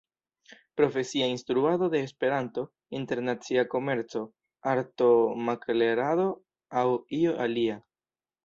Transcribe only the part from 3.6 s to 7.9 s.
komerco, arto-maklerado aŭ io alia.